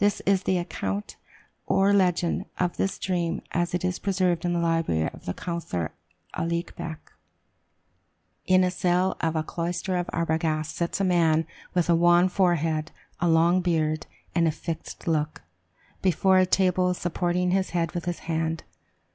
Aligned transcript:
This 0.00 0.20
is 0.26 0.42
the 0.42 0.58
account 0.58 1.16
or 1.66 1.94
legend 1.94 2.44
of 2.60 2.76
this 2.76 2.98
dream 2.98 3.40
as 3.52 3.72
it 3.72 3.86
is 3.86 3.98
preserved 3.98 4.44
in 4.44 4.52
the 4.52 4.58
library 4.60 5.08
of 5.14 5.24
the 5.24 5.32
counsellor 5.32 5.92
Aulique 6.36 6.76
Beck: 6.76 7.10
"In 8.44 8.64
a 8.64 8.70
cell 8.70 9.16
of 9.22 9.34
a 9.34 9.42
cloister 9.42 9.96
of 9.96 10.08
Arbogast 10.12 10.74
sits 10.76 11.00
a 11.00 11.04
man 11.04 11.46
with 11.72 11.88
a 11.88 11.96
wan 11.96 12.28
forehead, 12.28 12.92
a 13.18 13.30
long 13.30 13.62
beard, 13.62 14.06
and 14.34 14.54
fixed 14.54 15.08
look, 15.08 15.40
before 16.02 16.36
a 16.36 16.44
table, 16.44 16.92
supporting 16.92 17.52
his 17.52 17.70
head 17.70 17.92
with 17.92 18.04
his 18.04 18.18
hand. 18.28 18.64